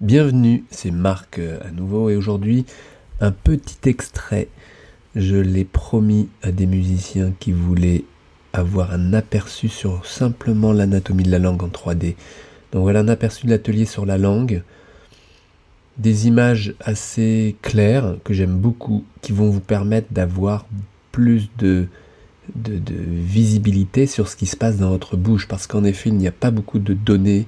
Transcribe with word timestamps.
Bienvenue, 0.00 0.64
c'est 0.70 0.92
Marc 0.92 1.38
euh, 1.38 1.58
à 1.62 1.72
nouveau 1.72 2.08
et 2.08 2.16
aujourd'hui 2.16 2.64
un 3.20 3.32
petit 3.32 3.86
extrait. 3.86 4.48
Je 5.14 5.36
l'ai 5.36 5.66
promis 5.66 6.30
à 6.40 6.52
des 6.52 6.64
musiciens 6.64 7.34
qui 7.38 7.52
voulaient 7.52 8.04
avoir 8.54 8.92
un 8.94 9.12
aperçu 9.12 9.68
sur 9.68 10.06
simplement 10.06 10.72
l'anatomie 10.72 11.24
de 11.24 11.30
la 11.30 11.38
langue 11.38 11.62
en 11.62 11.68
3D. 11.68 12.14
Donc 12.72 12.80
voilà 12.80 13.00
un 13.00 13.08
aperçu 13.08 13.44
de 13.44 13.50
l'atelier 13.50 13.84
sur 13.84 14.06
la 14.06 14.16
langue. 14.16 14.62
Des 15.98 16.26
images 16.26 16.72
assez 16.80 17.56
claires 17.60 18.16
que 18.24 18.32
j'aime 18.32 18.56
beaucoup 18.56 19.04
qui 19.20 19.32
vont 19.32 19.50
vous 19.50 19.60
permettre 19.60 20.08
d'avoir 20.12 20.64
plus 21.12 21.50
de, 21.58 21.88
visibilité 22.56 24.06
sur 24.06 24.28
ce 24.28 24.36
qui 24.36 24.46
se 24.46 24.56
passe 24.56 24.78
dans 24.78 24.88
votre 24.88 25.18
bouche 25.18 25.46
parce 25.46 25.66
qu'en 25.66 25.84
effet 25.84 26.08
il 26.08 26.16
n'y 26.16 26.26
a 26.26 26.32
pas 26.32 26.50
beaucoup 26.50 26.78
de 26.78 26.94
données 26.94 27.46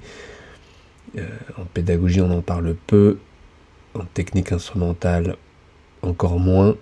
euh, 1.19 1.27
en 1.59 1.65
pédagogie, 1.65 2.21
on 2.21 2.31
en 2.31 2.43
parle 2.43 2.75
peu. 2.87 3.19
En 3.95 4.05
technique 4.15 4.53
instrumentale, 4.53 5.37
encore 6.01 6.39
moins. 6.39 6.77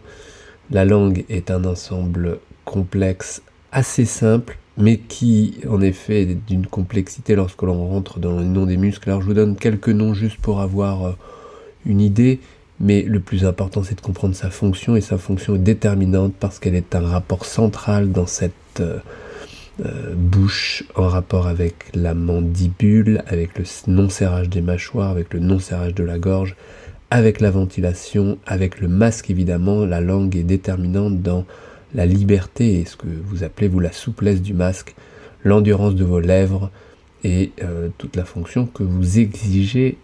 La 0.70 0.84
langue 0.84 1.24
est 1.28 1.50
un 1.50 1.64
ensemble 1.64 2.38
complexe, 2.64 3.42
assez 3.72 4.04
simple, 4.04 4.58
mais 4.76 4.98
qui, 4.98 5.60
en 5.68 5.80
effet, 5.80 6.22
est 6.22 6.34
d'une 6.46 6.66
complexité 6.66 7.34
lorsque 7.34 7.62
l'on 7.62 7.88
rentre 7.88 8.20
dans 8.20 8.38
les 8.38 8.44
noms 8.44 8.66
des 8.66 8.76
muscles. 8.76 9.10
Alors, 9.10 9.22
je 9.22 9.26
vous 9.26 9.34
donne 9.34 9.56
quelques 9.56 9.88
noms 9.88 10.14
juste 10.14 10.40
pour 10.40 10.60
avoir 10.60 11.04
euh, 11.04 11.12
une 11.84 12.00
idée, 12.00 12.38
mais 12.78 13.02
le 13.02 13.18
plus 13.18 13.44
important, 13.44 13.82
c'est 13.82 13.96
de 13.96 14.00
comprendre 14.00 14.36
sa 14.36 14.50
fonction, 14.50 14.94
et 14.94 15.00
sa 15.00 15.18
fonction 15.18 15.56
est 15.56 15.58
déterminante 15.58 16.34
parce 16.38 16.60
qu'elle 16.60 16.76
est 16.76 16.94
un 16.94 17.06
rapport 17.06 17.44
central 17.44 18.12
dans 18.12 18.26
cette 18.26 18.80
euh, 19.84 20.14
bouche 20.14 20.84
en 20.94 21.08
rapport 21.08 21.46
avec 21.46 21.86
la 21.94 22.14
mandibule, 22.14 23.22
avec 23.26 23.58
le 23.58 23.64
non-serrage 23.86 24.48
des 24.48 24.60
mâchoires, 24.60 25.10
avec 25.10 25.32
le 25.32 25.40
non-serrage 25.40 25.94
de 25.94 26.04
la 26.04 26.18
gorge, 26.18 26.56
avec 27.10 27.40
la 27.40 27.50
ventilation, 27.50 28.38
avec 28.46 28.80
le 28.80 28.88
masque 28.88 29.30
évidemment. 29.30 29.86
La 29.86 30.00
langue 30.00 30.36
est 30.36 30.42
déterminante 30.42 31.22
dans 31.22 31.46
la 31.94 32.06
liberté 32.06 32.80
et 32.80 32.84
ce 32.84 32.96
que 32.96 33.06
vous 33.06 33.42
appelez 33.42 33.68
vous 33.68 33.80
la 33.80 33.92
souplesse 33.92 34.42
du 34.42 34.54
masque, 34.54 34.94
l'endurance 35.44 35.94
de 35.94 36.04
vos 36.04 36.20
lèvres 36.20 36.70
et 37.24 37.52
euh, 37.62 37.88
toute 37.98 38.16
la 38.16 38.24
fonction 38.24 38.66
que 38.66 38.82
vous 38.82 39.18
exigez 39.18 39.96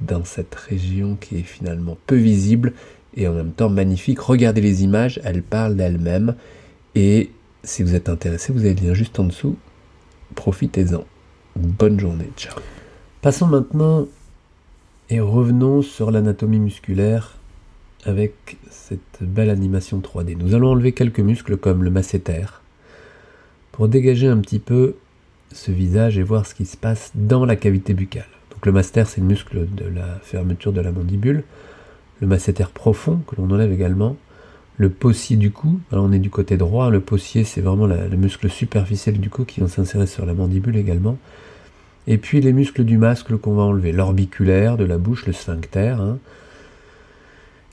dans 0.00 0.24
cette 0.24 0.54
région 0.54 1.16
qui 1.20 1.36
est 1.36 1.42
finalement 1.42 1.96
peu 2.06 2.16
visible 2.16 2.72
et 3.16 3.28
en 3.28 3.32
même 3.32 3.52
temps 3.52 3.70
magnifique. 3.70 4.20
Regardez 4.20 4.60
les 4.60 4.82
images, 4.82 5.20
elles 5.24 5.42
parlent 5.42 5.76
d'elles-mêmes 5.76 6.34
et 6.94 7.30
si 7.64 7.82
vous 7.82 7.94
êtes 7.94 8.08
intéressé, 8.08 8.52
vous 8.52 8.60
avez 8.60 8.74
le 8.74 8.88
lien 8.88 8.94
juste 8.94 9.18
en 9.18 9.24
dessous. 9.24 9.56
Profitez-en. 10.34 11.04
Bonne 11.56 11.98
journée. 11.98 12.30
Ciao. 12.36 12.54
Passons 13.22 13.46
maintenant 13.46 14.06
et 15.10 15.20
revenons 15.20 15.82
sur 15.82 16.10
l'anatomie 16.10 16.60
musculaire 16.60 17.36
avec 18.04 18.56
cette 18.70 19.18
belle 19.20 19.50
animation 19.50 20.00
3D. 20.00 20.36
Nous 20.36 20.54
allons 20.54 20.70
enlever 20.70 20.92
quelques 20.92 21.20
muscles 21.20 21.56
comme 21.56 21.84
le 21.84 21.90
masséter 21.90 22.44
pour 23.72 23.88
dégager 23.88 24.28
un 24.28 24.38
petit 24.38 24.58
peu 24.58 24.94
ce 25.52 25.70
visage 25.70 26.16
et 26.16 26.22
voir 26.22 26.46
ce 26.46 26.54
qui 26.54 26.64
se 26.64 26.76
passe 26.76 27.10
dans 27.14 27.44
la 27.44 27.56
cavité 27.56 27.92
buccale. 27.92 28.28
Donc 28.52 28.64
le 28.64 28.72
masséter, 28.72 29.04
c'est 29.06 29.20
le 29.20 29.26
muscle 29.26 29.66
de 29.74 29.84
la 29.84 30.18
fermeture 30.22 30.72
de 30.72 30.80
la 30.80 30.92
mandibule. 30.92 31.44
Le 32.20 32.26
masséter 32.26 32.64
profond 32.72 33.20
que 33.26 33.36
l'on 33.36 33.50
enlève 33.50 33.72
également 33.72 34.16
le 34.80 34.88
possier 34.88 35.36
du 35.36 35.50
cou. 35.50 35.78
Alors 35.92 36.06
on 36.06 36.12
est 36.12 36.18
du 36.18 36.30
côté 36.30 36.56
droit, 36.56 36.88
le 36.88 37.00
possier 37.00 37.44
c'est 37.44 37.60
vraiment 37.60 37.86
le 37.86 38.16
muscle 38.16 38.48
superficiel 38.48 39.20
du 39.20 39.28
cou 39.28 39.44
qui 39.44 39.60
vient 39.60 39.68
s'insérer 39.68 40.06
sur 40.06 40.24
la 40.24 40.32
mandibule 40.32 40.74
également. 40.74 41.18
Et 42.06 42.16
puis 42.16 42.40
les 42.40 42.54
muscles 42.54 42.84
du 42.84 42.96
masque 42.96 43.36
qu'on 43.36 43.52
va 43.52 43.64
enlever, 43.64 43.92
l'orbiculaire 43.92 44.78
de 44.78 44.84
la 44.84 44.96
bouche, 44.96 45.26
le 45.26 45.34
sphincter, 45.34 45.96
hein, 46.00 46.16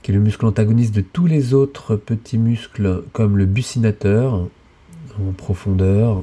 qui 0.02 0.10
est 0.10 0.14
le 0.14 0.20
muscle 0.20 0.44
antagoniste 0.44 0.94
de 0.94 1.00
tous 1.00 1.24
les 1.24 1.54
autres 1.54 1.96
petits 1.96 2.36
muscles 2.36 3.02
comme 3.14 3.38
le 3.38 3.46
buccinateur 3.46 4.46
en 5.18 5.32
profondeur, 5.32 6.22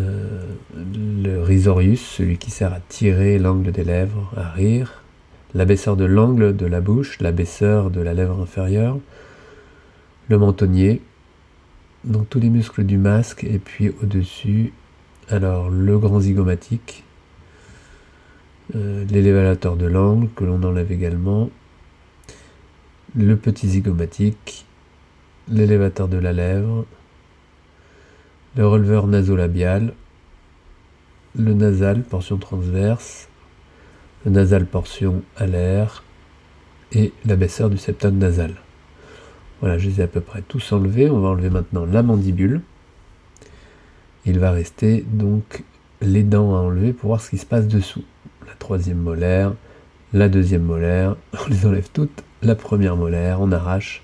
euh, 0.00 0.46
le 0.74 1.40
risorius, 1.44 2.00
celui 2.00 2.38
qui 2.38 2.50
sert 2.50 2.72
à 2.72 2.80
tirer 2.88 3.38
l'angle 3.38 3.70
des 3.70 3.84
lèvres, 3.84 4.32
à 4.36 4.50
rire, 4.50 5.04
l'abaisseur 5.54 5.96
de 5.96 6.04
l'angle 6.04 6.56
de 6.56 6.66
la 6.66 6.80
bouche, 6.80 7.20
l'abaisseur 7.20 7.92
de 7.92 8.00
la 8.00 8.14
lèvre 8.14 8.40
inférieure, 8.40 8.98
le 10.28 10.38
mentonnier, 10.38 11.00
donc 12.04 12.28
tous 12.28 12.40
les 12.40 12.50
muscles 12.50 12.84
du 12.84 12.98
masque, 12.98 13.44
et 13.44 13.58
puis 13.58 13.90
au-dessus, 14.02 14.72
alors 15.28 15.70
le 15.70 15.98
grand 15.98 16.20
zygomatique, 16.20 17.04
euh, 18.74 19.04
l'élévateur 19.06 19.76
de 19.76 19.86
l'angle 19.86 20.28
que 20.36 20.44
l'on 20.44 20.62
enlève 20.62 20.92
également, 20.92 21.50
le 23.16 23.36
petit 23.36 23.68
zygomatique, 23.68 24.66
l'élévateur 25.48 26.08
de 26.08 26.18
la 26.18 26.32
lèvre, 26.32 26.84
le 28.56 28.66
releveur 28.66 29.06
nasolabial, 29.06 29.94
le 31.38 31.54
nasal, 31.54 32.02
portion 32.02 32.36
transverse, 32.36 33.28
le 34.24 34.32
nasal, 34.32 34.66
portion 34.66 35.22
alaire, 35.36 36.02
et 36.92 37.12
l'abaisseur 37.24 37.70
du 37.70 37.78
septum 37.78 38.16
nasal. 38.18 38.54
Voilà, 39.60 39.76
je 39.78 39.88
les 39.88 40.00
ai 40.00 40.04
à 40.04 40.06
peu 40.06 40.20
près 40.20 40.42
tous 40.42 40.72
enlevés. 40.72 41.10
On 41.10 41.20
va 41.20 41.28
enlever 41.28 41.50
maintenant 41.50 41.84
la 41.84 42.02
mandibule. 42.02 42.60
Il 44.24 44.38
va 44.38 44.50
rester 44.50 45.04
donc 45.08 45.64
les 46.00 46.22
dents 46.22 46.54
à 46.54 46.60
enlever 46.60 46.92
pour 46.92 47.08
voir 47.08 47.20
ce 47.20 47.30
qui 47.30 47.38
se 47.38 47.46
passe 47.46 47.66
dessous. 47.66 48.04
La 48.46 48.54
troisième 48.54 48.98
molaire, 48.98 49.54
la 50.12 50.28
deuxième 50.28 50.62
molaire, 50.62 51.16
on 51.46 51.50
les 51.50 51.66
enlève 51.66 51.88
toutes. 51.92 52.22
La 52.42 52.54
première 52.54 52.96
molaire, 52.96 53.40
on 53.40 53.50
arrache. 53.50 54.02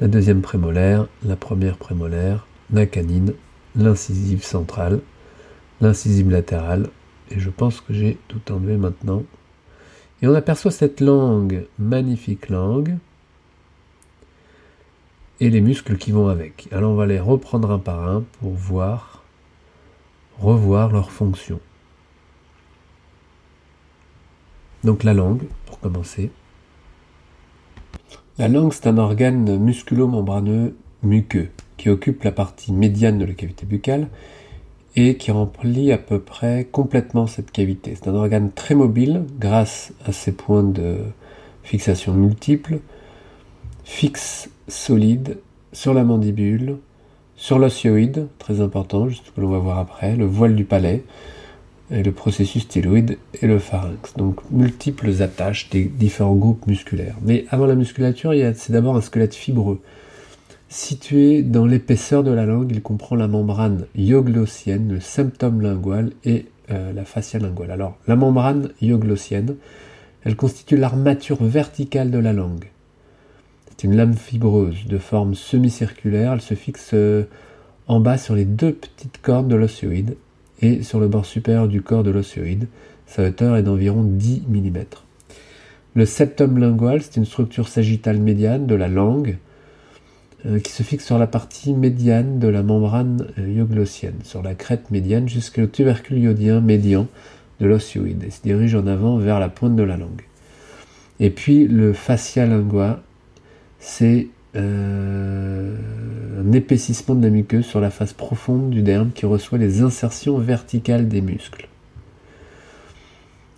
La 0.00 0.08
deuxième 0.08 0.40
prémolaire, 0.40 1.06
la 1.24 1.36
première 1.36 1.76
prémolaire, 1.76 2.46
la 2.72 2.86
canine, 2.86 3.34
l'incisive 3.76 4.42
centrale, 4.42 5.00
l'incisive 5.80 6.28
latérale. 6.30 6.88
Et 7.30 7.38
je 7.38 7.50
pense 7.50 7.80
que 7.80 7.94
j'ai 7.94 8.18
tout 8.26 8.52
enlevé 8.52 8.76
maintenant. 8.76 9.22
Et 10.22 10.26
on 10.26 10.34
aperçoit 10.34 10.70
cette 10.70 11.00
langue, 11.00 11.66
magnifique 11.78 12.48
langue, 12.48 12.96
et 15.40 15.50
les 15.50 15.60
muscles 15.60 15.96
qui 15.96 16.12
vont 16.12 16.28
avec. 16.28 16.68
Alors 16.72 16.92
on 16.92 16.96
va 16.96 17.06
les 17.06 17.20
reprendre 17.20 17.70
un 17.70 17.78
par 17.78 18.08
un 18.08 18.24
pour 18.40 18.52
voir, 18.52 19.22
revoir 20.38 20.92
leur 20.92 21.10
fonction. 21.10 21.60
Donc 24.84 25.04
la 25.04 25.14
langue, 25.14 25.42
pour 25.66 25.78
commencer. 25.78 26.30
La 28.38 28.48
langue, 28.48 28.72
c'est 28.72 28.86
un 28.86 28.98
organe 28.98 29.58
musculo-membraneux 29.58 30.74
muqueux 31.02 31.50
qui 31.76 31.90
occupe 31.90 32.22
la 32.24 32.32
partie 32.32 32.72
médiane 32.72 33.18
de 33.18 33.24
la 33.24 33.34
cavité 33.34 33.66
buccale 33.66 34.08
et 34.96 35.16
qui 35.16 35.30
remplit 35.30 35.92
à 35.92 35.98
peu 35.98 36.20
près 36.20 36.66
complètement 36.70 37.26
cette 37.26 37.50
cavité. 37.50 37.94
C'est 37.94 38.08
un 38.08 38.14
organe 38.14 38.50
très 38.52 38.74
mobile 38.74 39.24
grâce 39.38 39.92
à 40.04 40.12
ses 40.12 40.32
points 40.32 40.62
de 40.62 40.98
fixation 41.62 42.12
multiples, 42.14 42.80
fixe 43.84 44.50
solide 44.68 45.38
sur 45.72 45.94
la 45.94 46.04
mandibule, 46.04 46.76
sur 47.36 47.58
l'osioïde, 47.58 48.28
très 48.38 48.60
important, 48.60 49.08
juste 49.08 49.32
que 49.34 49.40
l'on 49.40 49.48
va 49.48 49.58
voir 49.58 49.78
après, 49.78 50.16
le 50.16 50.26
voile 50.26 50.54
du 50.54 50.64
palais, 50.64 51.02
et 51.90 52.02
le 52.02 52.12
processus 52.12 52.66
thyroïde 52.68 53.18
et 53.40 53.46
le 53.46 53.58
pharynx. 53.58 54.14
Donc 54.16 54.40
multiples 54.50 55.22
attaches 55.22 55.68
des 55.70 55.84
différents 55.84 56.34
groupes 56.34 56.66
musculaires. 56.66 57.16
Mais 57.22 57.44
avant 57.50 57.66
la 57.66 57.74
musculature, 57.74 58.32
c'est 58.54 58.72
d'abord 58.72 58.96
un 58.96 59.00
squelette 59.00 59.34
fibreux. 59.34 59.80
Situé 60.68 61.42
dans 61.42 61.66
l'épaisseur 61.66 62.22
de 62.22 62.30
la 62.30 62.46
langue, 62.46 62.70
il 62.70 62.80
comprend 62.80 63.14
la 63.14 63.28
membrane 63.28 63.84
ioglossienne, 63.94 64.88
le 64.94 65.00
symptôme 65.00 65.60
lingual 65.60 66.12
et 66.24 66.46
euh, 66.70 66.94
la 66.94 67.04
fascia 67.04 67.38
linguale. 67.38 67.70
Alors, 67.70 67.98
la 68.06 68.16
membrane 68.16 68.70
ioglossienne, 68.80 69.56
elle 70.24 70.34
constitue 70.34 70.78
l'armature 70.78 71.44
verticale 71.44 72.10
de 72.10 72.18
la 72.18 72.32
langue. 72.32 72.70
C'est 73.72 73.84
une 73.84 73.96
lame 73.96 74.14
fibreuse 74.14 74.86
de 74.86 74.98
forme 74.98 75.34
semi-circulaire. 75.34 76.34
Elle 76.34 76.40
se 76.42 76.54
fixe 76.54 76.90
euh, 76.92 77.24
en 77.88 78.00
bas 78.00 78.18
sur 78.18 78.34
les 78.34 78.44
deux 78.44 78.72
petites 78.72 79.20
cornes 79.22 79.48
de 79.48 79.56
l'osioïde 79.56 80.16
et 80.60 80.82
sur 80.82 81.00
le 81.00 81.08
bord 81.08 81.24
supérieur 81.26 81.68
du 81.68 81.82
corps 81.82 82.02
de 82.02 82.10
l'osioïde. 82.10 82.68
Sa 83.06 83.26
hauteur 83.26 83.56
est 83.56 83.62
d'environ 83.62 84.04
10 84.04 84.42
mm. 84.48 84.84
Le 85.94 86.06
septum 86.06 86.58
lingual, 86.58 87.02
c'est 87.02 87.16
une 87.16 87.24
structure 87.24 87.68
sagittale 87.68 88.18
médiane 88.18 88.66
de 88.66 88.74
la 88.74 88.88
langue 88.88 89.38
euh, 90.46 90.58
qui 90.58 90.70
se 90.70 90.82
fixe 90.82 91.06
sur 91.06 91.18
la 91.18 91.26
partie 91.26 91.72
médiane 91.72 92.38
de 92.38 92.48
la 92.48 92.62
membrane 92.62 93.28
ioglossienne, 93.38 94.16
euh, 94.20 94.24
sur 94.24 94.42
la 94.42 94.54
crête 94.54 94.90
médiane 94.90 95.28
jusqu'au 95.28 95.66
tubercule 95.66 96.18
iodien 96.18 96.60
médian 96.60 97.06
de 97.60 97.66
l'osioïde 97.66 98.22
et 98.24 98.30
se 98.30 98.42
dirige 98.42 98.74
en 98.74 98.86
avant 98.86 99.16
vers 99.16 99.40
la 99.40 99.48
pointe 99.48 99.76
de 99.76 99.82
la 99.82 99.96
langue. 99.96 100.22
Et 101.20 101.30
puis 101.30 101.66
le 101.68 101.92
fascia 101.92 102.46
lingua, 102.46 103.00
c'est 103.82 104.28
euh, 104.54 105.76
un 106.40 106.52
épaississement 106.52 107.16
de 107.16 107.24
la 107.24 107.30
muqueuse 107.30 107.66
sur 107.66 107.80
la 107.80 107.90
face 107.90 108.12
profonde 108.12 108.70
du 108.70 108.80
derme 108.80 109.10
qui 109.12 109.26
reçoit 109.26 109.58
les 109.58 109.82
insertions 109.82 110.38
verticales 110.38 111.08
des 111.08 111.20
muscles. 111.20 111.68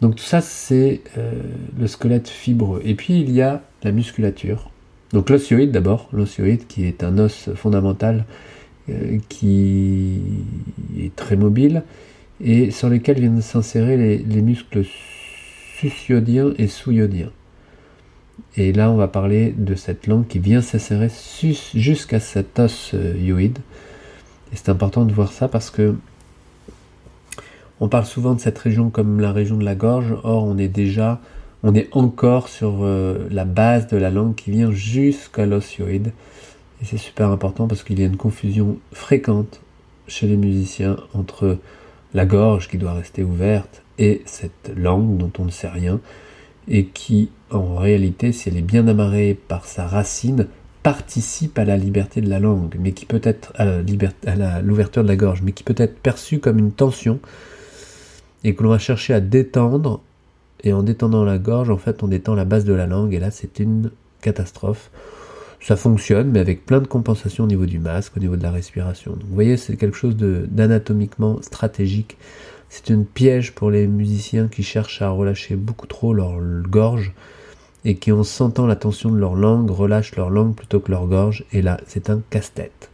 Donc 0.00 0.16
tout 0.16 0.24
ça, 0.24 0.40
c'est 0.40 1.02
euh, 1.18 1.32
le 1.78 1.86
squelette 1.86 2.28
fibreux. 2.28 2.80
Et 2.84 2.94
puis 2.94 3.20
il 3.20 3.30
y 3.32 3.42
a 3.42 3.62
la 3.82 3.92
musculature. 3.92 4.70
Donc 5.12 5.28
l'osioïde 5.28 5.72
d'abord, 5.72 6.08
l'osioïde 6.12 6.66
qui 6.66 6.86
est 6.86 7.04
un 7.04 7.18
os 7.18 7.50
fondamental 7.54 8.24
euh, 8.88 9.18
qui 9.28 10.20
est 10.98 11.14
très 11.14 11.36
mobile 11.36 11.82
et 12.42 12.70
sur 12.70 12.88
lequel 12.88 13.20
viennent 13.20 13.42
s'insérer 13.42 13.96
les, 13.96 14.42
muscles 14.42 14.84
susiodiens 15.78 16.54
et 16.56 16.66
sous-iodiens. 16.66 17.30
Et 18.56 18.72
là, 18.72 18.90
on 18.90 18.96
va 18.96 19.08
parler 19.08 19.54
de 19.56 19.74
cette 19.74 20.06
langue 20.06 20.26
qui 20.26 20.38
vient 20.38 20.62
s'insérer 20.62 21.08
jusqu'à 21.74 22.20
cet 22.20 22.58
os 22.58 22.92
euh, 22.94 23.14
yoïde. 23.18 23.58
Et 24.52 24.56
c'est 24.56 24.68
important 24.68 25.04
de 25.04 25.12
voir 25.12 25.32
ça 25.32 25.48
parce 25.48 25.70
que 25.70 25.96
on 27.80 27.88
parle 27.88 28.06
souvent 28.06 28.34
de 28.34 28.40
cette 28.40 28.58
région 28.58 28.90
comme 28.90 29.20
la 29.20 29.32
région 29.32 29.56
de 29.56 29.64
la 29.64 29.74
gorge, 29.74 30.14
or 30.22 30.44
on 30.44 30.56
est 30.56 30.68
déjà, 30.68 31.20
on 31.64 31.74
est 31.74 31.88
encore 31.92 32.48
sur 32.48 32.84
euh, 32.84 33.26
la 33.30 33.44
base 33.44 33.88
de 33.88 33.96
la 33.96 34.10
langue 34.10 34.36
qui 34.36 34.52
vient 34.52 34.70
jusqu'à 34.70 35.46
l'osioïde. 35.46 36.12
Et 36.80 36.84
c'est 36.84 36.96
super 36.96 37.30
important 37.30 37.66
parce 37.66 37.82
qu'il 37.82 37.98
y 37.98 38.04
a 38.04 38.06
une 38.06 38.16
confusion 38.16 38.78
fréquente 38.92 39.60
chez 40.06 40.28
les 40.28 40.36
musiciens 40.36 40.96
entre 41.14 41.58
la 42.14 42.26
gorge 42.26 42.68
qui 42.68 42.78
doit 42.78 42.92
rester 42.92 43.24
ouverte 43.24 43.82
et 43.98 44.22
cette 44.26 44.70
langue 44.76 45.16
dont 45.16 45.32
on 45.38 45.46
ne 45.46 45.50
sait 45.50 45.68
rien 45.68 46.00
et 46.68 46.86
qui 46.86 47.30
en 47.50 47.76
réalité 47.76 48.32
si 48.32 48.48
elle 48.48 48.56
est 48.56 48.62
bien 48.62 48.88
amarrée 48.88 49.38
par 49.48 49.64
sa 49.64 49.86
racine 49.86 50.46
participe 50.82 51.58
à 51.58 51.64
la 51.64 51.76
liberté 51.76 52.20
de 52.20 52.28
la 52.28 52.40
langue 52.40 52.76
mais 52.78 52.92
qui 52.92 53.06
peut 53.06 53.20
être 53.22 53.52
à 53.56 53.80
l'ouverture 54.62 55.02
de 55.02 55.08
la 55.08 55.16
gorge 55.16 55.42
mais 55.42 55.52
qui 55.52 55.62
peut 55.64 55.74
être 55.76 55.98
perçue 55.98 56.40
comme 56.40 56.58
une 56.58 56.72
tension 56.72 57.20
et 58.44 58.54
que 58.54 58.62
l'on 58.62 58.68
va 58.68 58.78
chercher 58.78 59.14
à 59.14 59.20
détendre, 59.20 60.00
et 60.62 60.72
en 60.72 60.82
détendant 60.82 61.24
la 61.24 61.38
gorge, 61.38 61.70
en 61.70 61.78
fait, 61.78 62.02
on 62.02 62.08
détend 62.08 62.34
la 62.34 62.44
base 62.44 62.64
de 62.64 62.74
la 62.74 62.86
langue, 62.86 63.14
et 63.14 63.18
là, 63.18 63.30
c'est 63.30 63.58
une 63.58 63.90
catastrophe. 64.20 64.90
Ça 65.60 65.76
fonctionne, 65.76 66.30
mais 66.30 66.40
avec 66.40 66.66
plein 66.66 66.80
de 66.80 66.86
compensations 66.86 67.44
au 67.44 67.46
niveau 67.46 67.64
du 67.64 67.78
masque, 67.78 68.16
au 68.18 68.20
niveau 68.20 68.36
de 68.36 68.42
la 68.42 68.50
respiration. 68.50 69.12
Donc, 69.12 69.22
vous 69.26 69.34
voyez, 69.34 69.56
c'est 69.56 69.76
quelque 69.76 69.96
chose 69.96 70.14
d'anatomiquement 70.16 71.40
stratégique. 71.40 72.18
C'est 72.76 72.90
une 72.92 73.06
piège 73.06 73.52
pour 73.52 73.70
les 73.70 73.86
musiciens 73.86 74.48
qui 74.48 74.64
cherchent 74.64 75.00
à 75.00 75.08
relâcher 75.08 75.54
beaucoup 75.54 75.86
trop 75.86 76.12
leur 76.12 76.40
gorge 76.68 77.12
et 77.84 77.94
qui, 77.94 78.10
en 78.10 78.24
sentant 78.24 78.66
la 78.66 78.74
tension 78.74 79.12
de 79.12 79.16
leur 79.16 79.36
langue, 79.36 79.70
relâchent 79.70 80.16
leur 80.16 80.28
langue 80.28 80.56
plutôt 80.56 80.80
que 80.80 80.90
leur 80.90 81.06
gorge. 81.06 81.44
Et 81.52 81.62
là, 81.62 81.78
c'est 81.86 82.10
un 82.10 82.20
casse-tête. 82.30 82.90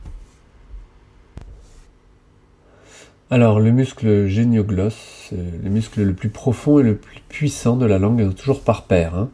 Alors, 3.30 3.58
le 3.58 3.70
muscle 3.70 4.26
génioglosse, 4.26 5.30
le 5.32 5.70
muscle 5.70 6.02
le 6.02 6.12
plus 6.12 6.28
profond 6.28 6.80
et 6.80 6.82
le 6.82 6.96
plus 6.96 7.20
puissant 7.30 7.76
de 7.76 7.86
la 7.86 7.98
langue, 7.98 8.34
toujours 8.34 8.60
par 8.60 8.84
paire. 8.84 9.14
Hein. 9.14 9.30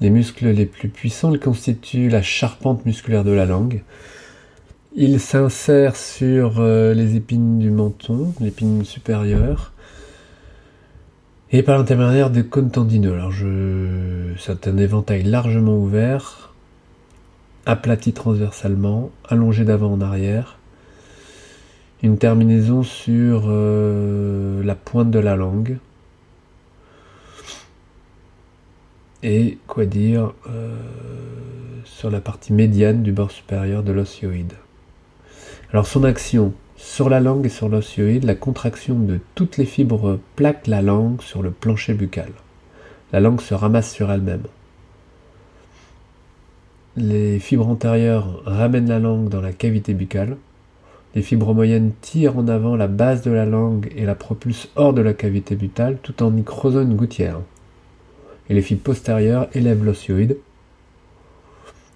Les 0.00 0.08
muscles 0.08 0.48
les 0.48 0.64
plus 0.64 0.88
puissants 0.88 1.36
constituent 1.36 2.08
la 2.08 2.22
charpente 2.22 2.86
musculaire 2.86 3.22
de 3.22 3.32
la 3.32 3.44
langue. 3.44 3.82
Il 4.96 5.20
s'insère 5.20 5.96
sur 5.96 6.60
euh, 6.60 6.94
les 6.94 7.14
épines 7.14 7.58
du 7.58 7.70
menton, 7.70 8.32
l'épine 8.40 8.86
supérieure, 8.86 9.72
et 11.52 11.62
par 11.62 11.76
l'intermédiaire 11.76 12.30
des 12.30 12.44
cônes 12.44 12.70
tendineux. 12.70 13.12
Alors, 13.12 13.30
je... 13.30 14.32
c'est 14.38 14.66
un 14.66 14.78
éventail 14.78 15.24
largement 15.24 15.76
ouvert, 15.76 16.54
aplati 17.66 18.14
transversalement, 18.14 19.10
allongé 19.28 19.66
d'avant 19.66 19.92
en 19.92 20.00
arrière, 20.00 20.56
une 22.02 22.16
terminaison 22.16 22.82
sur 22.82 23.44
euh, 23.46 24.64
la 24.64 24.74
pointe 24.74 25.10
de 25.10 25.18
la 25.18 25.36
langue. 25.36 25.76
Et 29.22 29.58
quoi 29.66 29.84
dire 29.84 30.32
euh, 30.48 30.74
sur 31.84 32.10
la 32.10 32.22
partie 32.22 32.54
médiane 32.54 33.02
du 33.02 33.12
bord 33.12 33.30
supérieur 33.30 33.82
de 33.82 33.92
l'osioïde. 33.92 34.54
Alors 35.72 35.86
son 35.86 36.04
action 36.04 36.52
sur 36.76 37.08
la 37.08 37.20
langue 37.20 37.46
et 37.46 37.50
sur 37.50 37.68
l'osioïde, 37.68 38.24
la 38.24 38.34
contraction 38.34 38.98
de 38.98 39.20
toutes 39.34 39.56
les 39.56 39.66
fibres 39.66 40.18
plaque 40.36 40.66
la 40.66 40.82
langue 40.82 41.20
sur 41.22 41.42
le 41.42 41.50
plancher 41.50 41.94
buccal. 41.94 42.30
La 43.12 43.20
langue 43.20 43.40
se 43.40 43.54
ramasse 43.54 43.92
sur 43.92 44.10
elle-même. 44.10 44.44
Les 46.96 47.38
fibres 47.38 47.68
antérieures 47.68 48.42
ramènent 48.44 48.88
la 48.88 48.98
langue 48.98 49.28
dans 49.28 49.40
la 49.40 49.52
cavité 49.52 49.94
buccale 49.94 50.36
les 51.14 51.22
fibres 51.22 51.54
moyennes 51.54 51.92
tirent 52.00 52.38
en 52.38 52.48
avant 52.48 52.76
la 52.76 52.86
base 52.86 53.22
de 53.22 53.30
la 53.30 53.46
langue 53.46 53.90
et 53.96 54.04
la 54.04 54.14
propulsent 54.14 54.68
hors 54.76 54.92
de 54.92 55.00
la 55.00 55.14
cavité 55.14 55.56
butale 55.56 55.98
tout 56.02 56.22
en 56.22 56.36
y 56.36 56.44
creusant 56.44 56.82
une 56.82 56.96
gouttière. 56.96 57.40
Et 58.48 58.54
les 58.54 58.62
fibres 58.62 58.82
postérieures 58.82 59.48
élèvent 59.54 59.84
l'osioïde 59.84 60.38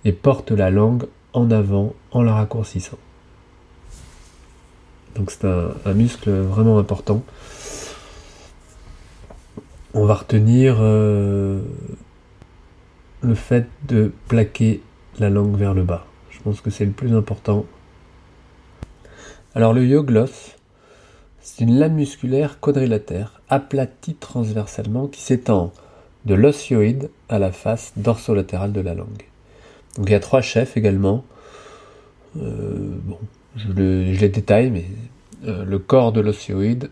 et 0.05 0.13
portent 0.13 0.53
la 0.53 0.71
langue 0.71 1.05
en 1.35 1.51
avant 1.51 1.95
en 2.11 2.23
la 2.23 2.35
raccourcissant. 2.35 2.99
Donc 5.17 5.31
c'est 5.31 5.45
un, 5.47 5.95
muscle 5.95 6.31
vraiment 6.31 6.79
important. 6.79 7.23
On 9.95 10.07
va 10.07 10.15
retenir 10.15 10.77
euh, 10.81 11.61
le 13.21 13.35
fait 13.35 13.67
de 13.87 14.13
plaquer 14.29 14.81
la 15.19 15.29
langue 15.29 15.57
vers 15.57 15.75
le 15.75 15.83
bas. 15.83 16.07
Je 16.31 16.41
pense 16.41 16.61
que 16.61 16.71
c'est 16.71 16.87
le 16.87 16.93
plus 16.93 17.15
important 17.15 17.67
alors 19.55 19.75
le 19.75 19.85
yogloss, 19.85 20.57
c'est 21.41 21.65
une 21.65 21.79
lame 21.79 21.95
musculaire 21.95 22.59
quadrilatère, 22.59 23.43
aplatie 23.51 24.15
transversalement, 24.15 25.09
qui 25.09 25.21
s'étend 25.21 25.73
de 26.25 26.35
l'osioïde 26.35 27.11
à 27.29 27.39
la 27.39 27.53
face 27.53 27.93
dorsolatérale 27.97 28.73
de 28.73 28.81
la 28.81 28.95
langue. 28.95 29.27
Donc 29.97 30.09
il 30.09 30.13
y 30.13 30.15
a 30.15 30.21
trois 30.21 30.41
chefs 30.41 30.79
également. 30.79 31.25
Euh, 32.39 32.97
bon, 33.03 33.19
je, 33.57 33.71
les 33.73 34.29
détaille, 34.29 34.71
mais 34.71 34.87
euh, 35.47 35.65
le 35.65 35.79
corps 35.79 36.13
de 36.13 36.21
l'osioïde 36.21 36.91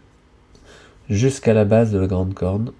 jusqu'à 1.09 1.55
la 1.55 1.65
base 1.65 1.93
de 1.93 1.99
la 1.99 2.07
grande 2.07 2.35
corne. 2.35 2.73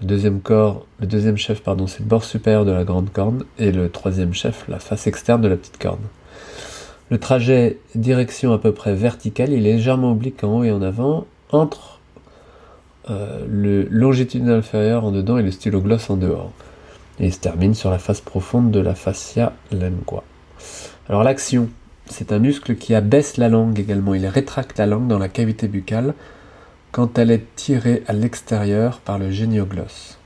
Le 0.00 0.06
deuxième 0.06 0.40
corps, 0.40 0.86
le 1.00 1.06
deuxième 1.06 1.36
chef, 1.36 1.60
pardon, 1.60 1.86
c'est 1.86 2.00
le 2.00 2.06
bord 2.06 2.24
supérieur 2.24 2.64
de 2.64 2.70
la 2.70 2.84
grande 2.84 3.10
corne, 3.10 3.44
et 3.58 3.72
le 3.72 3.90
troisième 3.90 4.32
chef, 4.32 4.64
la 4.68 4.78
face 4.78 5.06
externe 5.06 5.40
de 5.40 5.48
la 5.48 5.56
petite 5.56 5.78
corne. 5.78 5.98
Le 7.10 7.18
trajet 7.18 7.78
direction 7.94 8.52
à 8.52 8.58
peu 8.58 8.72
près 8.72 8.94
verticale, 8.94 9.52
est 9.52 9.60
légèrement 9.60 10.12
oblique 10.12 10.44
en 10.44 10.58
haut 10.58 10.64
et 10.64 10.70
en 10.70 10.82
avant, 10.82 11.26
entre 11.50 11.98
euh, 13.10 13.44
le 13.48 13.84
longitudinal 13.84 14.58
inférieur 14.58 15.04
en 15.04 15.10
dedans 15.10 15.38
et 15.38 15.42
le 15.42 15.50
stylogloss 15.50 16.10
en 16.10 16.16
dehors. 16.16 16.52
Et 17.18 17.26
il 17.26 17.32
se 17.32 17.40
termine 17.40 17.74
sur 17.74 17.90
la 17.90 17.98
face 17.98 18.20
profonde 18.20 18.70
de 18.70 18.80
la 18.80 18.94
fascia 18.94 19.52
lingua. 19.72 20.22
Alors 21.08 21.24
l'action, 21.24 21.68
c'est 22.10 22.32
un 22.32 22.38
muscle 22.38 22.76
qui 22.76 22.94
abaisse 22.94 23.36
la 23.36 23.48
langue 23.48 23.78
également. 23.78 24.14
Il 24.14 24.26
rétracte 24.26 24.78
la 24.78 24.86
langue 24.86 25.08
dans 25.08 25.18
la 25.18 25.28
cavité 25.28 25.68
buccale 25.68 26.14
quand 26.92 27.18
elle 27.18 27.30
est 27.30 27.54
tirée 27.54 28.02
à 28.06 28.12
l'extérieur 28.12 29.00
par 29.00 29.18
le 29.18 29.30
géniogloss. 29.30 30.18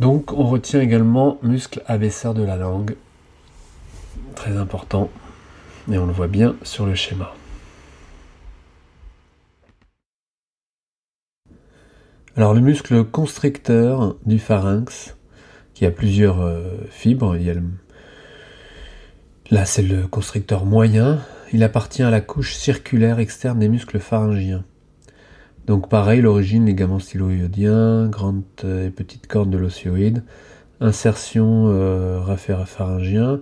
Donc 0.00 0.32
on 0.32 0.46
retient 0.46 0.80
également 0.80 1.38
muscle 1.42 1.82
abaisseur 1.86 2.32
de 2.32 2.42
la 2.42 2.56
langue, 2.56 2.96
très 4.34 4.56
important, 4.56 5.10
et 5.92 5.98
on 5.98 6.06
le 6.06 6.12
voit 6.12 6.26
bien 6.26 6.56
sur 6.62 6.86
le 6.86 6.94
schéma. 6.94 7.34
Alors 12.36 12.54
le 12.54 12.62
muscle 12.62 13.04
constricteur 13.04 14.16
du 14.24 14.38
pharynx, 14.38 15.16
qui 15.80 15.86
a 15.86 15.90
plusieurs 15.90 16.42
euh, 16.42 16.60
fibres, 16.90 17.34
là 19.50 19.64
c'est 19.64 19.80
le 19.80 20.06
constricteur 20.06 20.66
moyen, 20.66 21.20
il 21.54 21.62
appartient 21.62 22.02
à 22.02 22.10
la 22.10 22.20
couche 22.20 22.54
circulaire 22.54 23.18
externe 23.18 23.58
des 23.58 23.70
muscles 23.70 23.98
pharyngiens. 23.98 24.62
Donc 25.66 25.88
pareil, 25.88 26.20
l'origine, 26.20 26.66
ligaments 26.66 26.98
styloïodiens, 26.98 28.08
grande 28.08 28.42
et 28.62 28.90
petite 28.90 29.26
corne 29.26 29.48
de 29.48 29.56
l'osioïde, 29.56 30.22
insertion 30.82 31.68
euh, 31.68 32.36
pharyngien, 32.36 33.40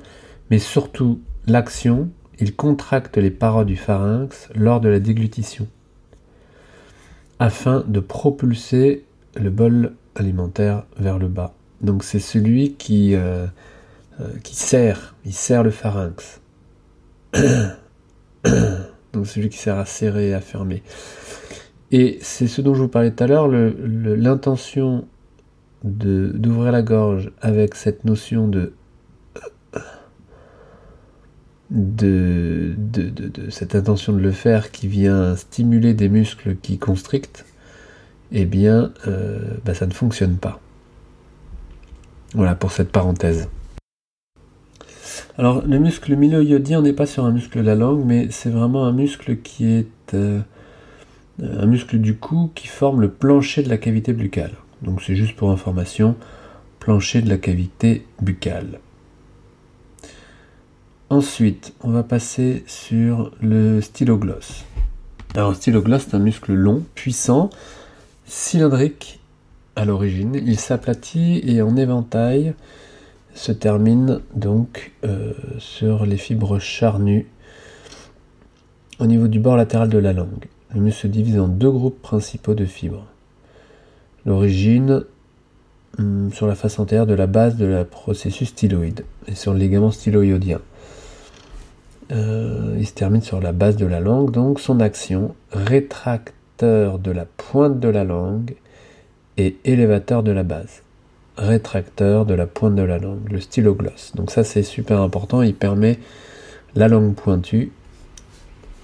mais 0.48 0.60
surtout 0.60 1.20
l'action, 1.48 2.08
il 2.38 2.54
contracte 2.54 3.16
les 3.16 3.32
parois 3.32 3.64
du 3.64 3.74
pharynx 3.74 4.48
lors 4.54 4.80
de 4.80 4.88
la 4.88 5.00
déglutition, 5.00 5.66
afin 7.40 7.82
de 7.88 7.98
propulser 7.98 9.06
le 9.34 9.50
bol 9.50 9.94
alimentaire 10.14 10.84
vers 11.00 11.18
le 11.18 11.26
bas. 11.26 11.57
Donc 11.80 12.04
c'est 12.04 12.18
celui 12.18 12.74
qui, 12.74 13.14
euh, 13.14 13.46
euh, 14.20 14.28
serre, 14.44 15.14
il 15.24 15.32
serre 15.32 15.62
le 15.62 15.70
pharynx. 15.70 16.40
Donc 19.12 19.26
celui 19.26 19.48
qui 19.48 19.58
sert 19.58 19.78
à 19.78 19.86
serrer 19.86 20.30
et 20.30 20.34
à 20.34 20.40
fermer. 20.40 20.82
Et 21.90 22.18
c'est 22.20 22.46
ce 22.46 22.60
dont 22.60 22.74
je 22.74 22.82
vous 22.82 22.88
parlais 22.88 23.10
tout 23.10 23.24
à 23.24 23.26
l'heure, 23.26 23.48
l'intention 23.48 25.06
d'ouvrir 25.84 26.72
la 26.72 26.82
gorge 26.82 27.30
avec 27.40 27.74
cette 27.74 28.04
notion 28.04 28.48
de 28.48 28.72
de, 31.70 32.74
de, 32.78 33.50
cette 33.50 33.74
intention 33.74 34.12
de 34.12 34.18
le 34.20 34.32
faire 34.32 34.70
qui 34.70 34.88
vient 34.88 35.36
stimuler 35.36 35.94
des 35.94 36.08
muscles 36.08 36.56
qui 36.56 36.78
constrictent, 36.78 37.44
eh 38.32 38.46
bien, 38.46 38.92
euh, 39.06 39.38
bah, 39.64 39.74
ça 39.74 39.86
ne 39.86 39.92
fonctionne 39.92 40.36
pas. 40.36 40.60
Voilà 42.34 42.54
pour 42.54 42.72
cette 42.72 42.92
parenthèse. 42.92 43.48
Alors, 45.38 45.62
le 45.64 45.78
muscle 45.78 46.14
myloïodien, 46.16 46.80
on 46.80 46.82
n'est 46.82 46.92
pas 46.92 47.06
sur 47.06 47.24
un 47.24 47.30
muscle 47.30 47.58
de 47.58 47.64
la 47.64 47.74
langue, 47.74 48.04
mais 48.04 48.28
c'est 48.30 48.50
vraiment 48.50 48.86
un 48.86 48.92
muscle 48.92 49.38
qui 49.38 49.66
est 49.66 50.14
euh, 50.14 50.40
un 51.40 51.66
muscle 51.66 51.98
du 51.98 52.16
cou 52.16 52.50
qui 52.54 52.66
forme 52.66 53.00
le 53.00 53.10
plancher 53.10 53.62
de 53.62 53.68
la 53.68 53.78
cavité 53.78 54.12
buccale. 54.12 54.52
Donc, 54.82 55.00
c'est 55.02 55.14
juste 55.14 55.36
pour 55.36 55.50
information, 55.50 56.16
plancher 56.80 57.22
de 57.22 57.28
la 57.28 57.38
cavité 57.38 58.04
buccale. 58.20 58.80
Ensuite, 61.10 61.72
on 61.82 61.90
va 61.90 62.02
passer 62.02 62.64
sur 62.66 63.32
le 63.40 63.80
stylogloss. 63.80 64.64
Alors, 65.34 65.54
stylogloss, 65.54 66.06
c'est 66.08 66.16
un 66.16 66.20
muscle 66.20 66.52
long, 66.52 66.84
puissant, 66.94 67.50
cylindrique 68.26 69.17
à 69.78 69.84
l'origine. 69.84 70.34
Il 70.34 70.58
s'aplatit 70.58 71.40
et 71.46 71.62
en 71.62 71.76
éventail 71.76 72.54
se 73.34 73.52
termine 73.52 74.20
donc 74.34 74.92
euh, 75.04 75.32
sur 75.58 76.04
les 76.04 76.16
fibres 76.16 76.58
charnues 76.58 77.28
au 78.98 79.06
niveau 79.06 79.28
du 79.28 79.38
bord 79.38 79.56
latéral 79.56 79.88
de 79.88 79.98
la 79.98 80.12
langue. 80.12 80.46
Le 80.74 80.80
muscle 80.80 81.02
se 81.02 81.06
divise 81.06 81.38
en 81.38 81.46
deux 81.46 81.70
groupes 81.70 82.02
principaux 82.02 82.54
de 82.54 82.64
fibres. 82.64 83.06
L'origine 84.26 85.04
hum, 85.98 86.30
sur 86.32 86.48
la 86.48 86.56
face 86.56 86.80
antérieure 86.80 87.06
de 87.06 87.14
la 87.14 87.28
base 87.28 87.56
de 87.56 87.66
la 87.66 87.84
processus 87.84 88.48
styloïde 88.48 89.04
et 89.28 89.36
sur 89.36 89.52
le 89.52 89.60
ligament 89.60 89.92
styloïdien. 89.92 90.60
Euh, 92.10 92.76
il 92.78 92.86
se 92.86 92.94
termine 92.94 93.22
sur 93.22 93.40
la 93.40 93.52
base 93.52 93.76
de 93.76 93.86
la 93.86 94.00
langue, 94.00 94.32
donc 94.32 94.58
son 94.58 94.80
action 94.80 95.36
rétracteur 95.52 96.98
de 96.98 97.12
la 97.12 97.26
pointe 97.26 97.78
de 97.78 97.88
la 97.88 98.02
langue 98.02 98.56
et 99.38 99.56
élévateur 99.64 100.22
de 100.22 100.32
la 100.32 100.42
base. 100.42 100.82
Rétracteur 101.38 102.26
de 102.26 102.34
la 102.34 102.46
pointe 102.46 102.74
de 102.74 102.82
la 102.82 102.98
langue, 102.98 103.30
le 103.30 103.40
stylogloss. 103.40 104.12
Donc 104.16 104.30
ça 104.30 104.44
c'est 104.44 104.64
super 104.64 105.00
important, 105.00 105.40
il 105.40 105.54
permet 105.54 105.98
la 106.74 106.88
langue 106.88 107.14
pointue. 107.14 107.70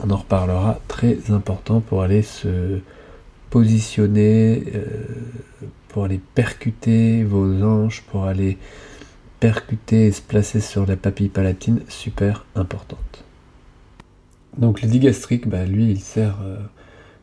On 0.03 0.11
en 0.11 0.17
reparlera, 0.17 0.81
très 0.89 1.19
important 1.31 1.81
pour 1.81 2.03
aller 2.03 2.23
se 2.23 2.79
positionner, 3.51 4.65
euh, 4.75 4.85
pour 5.89 6.05
aller 6.05 6.21
percuter 6.35 7.25
vos 7.25 7.63
hanches, 7.63 8.03
pour 8.03 8.25
aller 8.25 8.57
percuter 9.41 10.07
et 10.07 10.13
se 10.13 10.23
placer 10.23 10.61
sur 10.61 10.87
la 10.87 10.97
papille 10.97 11.29
palatine, 11.29 11.81
super 11.89 12.47
importante. 12.55 13.25
Donc 14.59 14.83
le 14.83 14.89
digastrique, 14.89 15.49
bah, 15.49 15.65
lui, 15.65 15.91
il 15.91 16.01
sert 16.01 16.39
euh, 16.45 16.57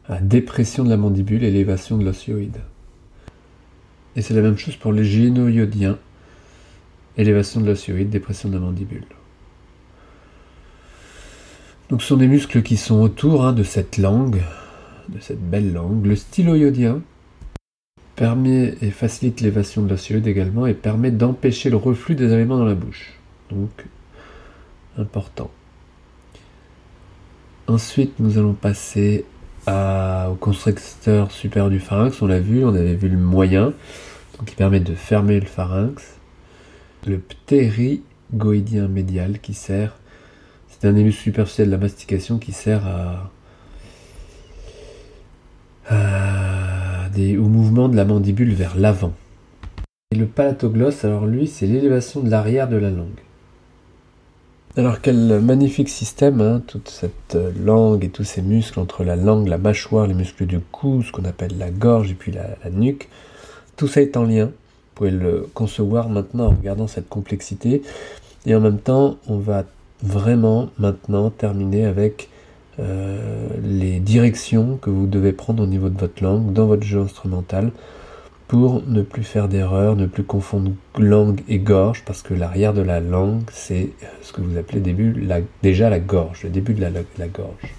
à 0.07 0.19
dépression 0.19 0.83
de 0.83 0.89
la 0.89 0.97
mandibule, 0.97 1.43
élévation 1.43 1.97
de 1.97 2.03
l'osioïde. 2.03 2.57
Et 4.15 4.21
c'est 4.21 4.33
la 4.33 4.41
même 4.41 4.57
chose 4.57 4.75
pour 4.75 4.91
les 4.91 5.03
génoïodiens, 5.03 5.97
élévation 7.17 7.61
de 7.61 7.67
l'osioïde, 7.67 8.09
dépression 8.09 8.49
de 8.49 8.55
la 8.55 8.59
mandibule. 8.59 9.05
Donc 11.89 12.01
ce 12.01 12.09
sont 12.09 12.17
des 12.17 12.27
muscles 12.27 12.61
qui 12.61 12.77
sont 12.77 13.01
autour 13.01 13.45
hein, 13.45 13.53
de 13.53 13.63
cette 13.63 13.97
langue, 13.97 14.41
de 15.09 15.19
cette 15.19 15.41
belle 15.41 15.73
langue. 15.73 16.05
Le 16.05 16.15
styloïodien, 16.15 17.01
permet 18.21 18.75
et 18.81 18.91
facilite 18.91 19.41
l'évasion 19.41 19.81
de 19.81 19.89
l'osioïde 19.89 20.27
également 20.27 20.67
et 20.67 20.75
permet 20.75 21.09
d'empêcher 21.09 21.71
le 21.71 21.77
reflux 21.77 22.13
des 22.13 22.31
aliments 22.31 22.57
dans 22.57 22.65
la 22.65 22.75
bouche. 22.75 23.13
Donc, 23.49 23.71
important. 24.95 25.49
Ensuite, 27.65 28.19
nous 28.19 28.37
allons 28.37 28.53
passer 28.53 29.25
au 29.67 30.35
constricteur 30.35 31.31
supérieur 31.31 31.69
du 31.69 31.79
pharynx. 31.79 32.21
On 32.21 32.27
l'a 32.27 32.39
vu, 32.39 32.63
on 32.65 32.69
avait 32.69 32.95
vu 32.95 33.09
le 33.09 33.17
moyen, 33.17 33.73
qui 34.45 34.55
permet 34.55 34.79
de 34.79 34.95
fermer 34.95 35.39
le 35.39 35.45
pharynx. 35.45 36.17
Le 37.07 37.19
ptérygoïdien 37.19 38.87
médial 38.87 39.39
qui 39.39 39.53
sert, 39.53 39.95
c'est 40.67 40.87
un 40.87 40.95
émus 40.95 41.11
superficiel 41.11 41.67
de 41.67 41.71
la 41.71 41.77
mastication 41.77 42.37
qui 42.37 42.51
sert 42.51 42.85
à 42.87 43.31
au 47.19 47.47
mouvement 47.47 47.89
de 47.89 47.95
la 47.95 48.05
mandibule 48.05 48.53
vers 48.53 48.77
l'avant. 48.77 49.13
Et 50.11 50.15
le 50.15 50.25
palatogloss, 50.25 51.05
alors 51.05 51.25
lui, 51.25 51.47
c'est 51.47 51.67
l'élévation 51.67 52.21
de 52.21 52.29
l'arrière 52.29 52.67
de 52.67 52.77
la 52.77 52.89
langue. 52.89 53.19
Alors 54.77 55.01
quel 55.01 55.41
magnifique 55.41 55.89
système, 55.89 56.39
hein, 56.39 56.61
toute 56.65 56.87
cette 56.87 57.35
euh, 57.35 57.51
langue 57.61 58.05
et 58.05 58.09
tous 58.09 58.23
ces 58.23 58.41
muscles 58.41 58.79
entre 58.79 59.03
la 59.03 59.17
langue, 59.17 59.49
la 59.49 59.57
mâchoire, 59.57 60.07
les 60.07 60.13
muscles 60.13 60.45
du 60.45 60.59
cou, 60.59 61.03
ce 61.03 61.11
qu'on 61.11 61.25
appelle 61.25 61.57
la 61.57 61.69
gorge 61.69 62.11
et 62.11 62.13
puis 62.13 62.31
la, 62.31 62.69
nuque. 62.69 63.09
Tout 63.75 63.89
ça 63.89 64.01
est 64.01 64.15
en 64.15 64.23
lien. 64.23 64.45
Vous 64.45 64.95
pouvez 64.95 65.11
le 65.11 65.49
concevoir 65.53 66.07
maintenant 66.07 66.45
en 66.45 66.49
regardant 66.51 66.87
cette 66.87 67.09
complexité. 67.09 67.81
Et 68.45 68.55
en 68.55 68.61
même 68.61 68.77
temps, 68.77 69.17
on 69.27 69.39
va 69.39 69.65
vraiment 70.03 70.69
maintenant 70.79 71.29
terminer 71.31 71.83
avec 71.83 72.29
euh, 72.79 73.49
les 73.61 73.99
directions 73.99 74.77
que 74.77 74.89
vous 74.89 75.05
devez 75.05 75.33
prendre 75.33 75.63
au 75.63 75.67
niveau 75.67 75.89
de 75.89 75.99
votre 75.99 76.23
langue 76.23 76.53
dans 76.53 76.67
votre 76.67 76.83
jeu 76.83 77.01
instrumental 77.01 77.71
pour 78.51 78.83
ne 78.85 79.01
plus 79.01 79.23
faire 79.23 79.47
d'erreur, 79.47 79.95
ne 79.95 80.07
plus 80.07 80.25
confondre 80.25 80.73
langue 80.97 81.39
et 81.47 81.57
gorge, 81.57 82.03
parce 82.05 82.21
que 82.21 82.33
l'arrière 82.33 82.73
de 82.73 82.81
la 82.81 82.99
langue, 82.99 83.43
c'est 83.49 83.91
ce 84.23 84.33
que 84.33 84.41
vous 84.41 84.57
appelez 84.57 84.81
début, 84.81 85.25
déjà 85.63 85.89
la 85.89 86.01
gorge, 86.01 86.43
le 86.43 86.49
début 86.49 86.73
de 86.73 86.81
la, 86.81 86.89
la 86.89 87.27
gorge. 87.29 87.73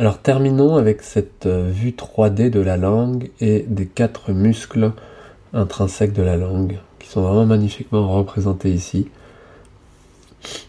Alors 0.00 0.18
terminons 0.18 0.74
avec 0.74 1.02
cette 1.02 1.46
euh, 1.46 1.70
vue 1.70 1.92
3D 1.92 2.50
de 2.50 2.58
la 2.58 2.76
langue 2.76 3.30
et 3.40 3.64
des 3.68 3.86
quatre 3.86 4.32
muscles 4.32 4.90
intrinsèques 5.52 6.14
de 6.14 6.22
la 6.22 6.36
langue, 6.36 6.80
qui 6.98 7.06
sont 7.08 7.22
vraiment 7.22 7.46
magnifiquement 7.46 8.12
représentés 8.12 8.72
ici. 8.72 9.06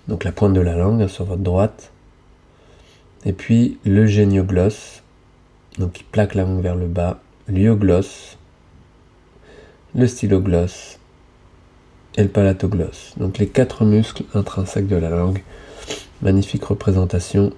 Donc 0.08 0.24
la 0.24 0.32
pointe 0.32 0.54
de 0.54 0.62
la 0.62 0.76
langue 0.76 1.02
hein, 1.02 1.08
sur 1.08 1.26
votre 1.26 1.42
droite, 1.42 1.92
et 3.26 3.34
puis 3.34 3.80
le 3.84 4.06
géniogloss, 4.06 5.02
donc 5.80 5.94
qui 5.94 6.04
plaque 6.04 6.36
la 6.36 6.44
langue 6.44 6.62
vers 6.62 6.76
le 6.76 6.86
bas, 6.86 7.20
l'iogloss, 7.48 8.38
le 9.96 10.08
stylogloss 10.08 11.00
et 12.16 12.24
le 12.24 12.30
palatogloss. 12.30 13.14
Donc 13.18 13.38
les 13.38 13.48
quatre 13.48 13.86
muscles 13.86 14.24
intrinsèques 14.34 14.88
de 14.88 14.96
la 14.96 15.10
langue. 15.10 15.44
Magnifique 16.22 16.66
représentation 16.66 17.54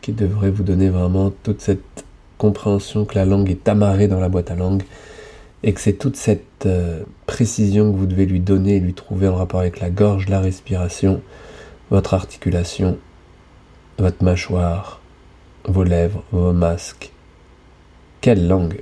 qui 0.00 0.12
devrait 0.12 0.50
vous 0.50 0.62
donner 0.62 0.90
vraiment 0.90 1.32
toute 1.42 1.60
cette 1.60 2.04
compréhension 2.38 3.04
que 3.04 3.14
la 3.14 3.24
langue 3.24 3.50
est 3.50 3.68
amarrée 3.68 4.08
dans 4.08 4.20
la 4.20 4.28
boîte 4.28 4.50
à 4.50 4.54
langue 4.54 4.82
et 5.62 5.72
que 5.72 5.80
c'est 5.80 5.94
toute 5.94 6.16
cette 6.16 6.66
euh, 6.66 7.02
précision 7.26 7.90
que 7.90 7.96
vous 7.96 8.06
devez 8.06 8.26
lui 8.26 8.40
donner 8.40 8.76
et 8.76 8.80
lui 8.80 8.94
trouver 8.94 9.28
en 9.28 9.34
rapport 9.34 9.60
avec 9.60 9.80
la 9.80 9.90
gorge, 9.90 10.28
la 10.28 10.40
respiration, 10.40 11.22
votre 11.90 12.14
articulation 12.14 12.98
votre 13.98 14.24
mâchoire, 14.24 15.00
vos 15.66 15.84
lèvres, 15.84 16.24
vos 16.32 16.52
masques. 16.52 17.10
Quelle 18.20 18.46
langue 18.48 18.80